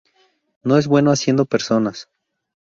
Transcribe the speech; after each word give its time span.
No 0.63 0.77
es 0.79 0.87
bueno 0.87 1.11
haciendo 1.11 1.45
personas. 1.45 2.09